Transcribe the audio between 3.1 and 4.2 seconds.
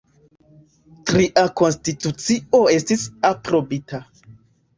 aprobita.